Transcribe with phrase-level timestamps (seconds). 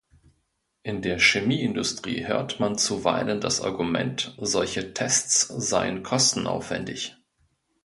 [0.81, 7.17] In der Chemieindustrie hört man zuweilen das Argument, solche Tests seien kostenaufwändig.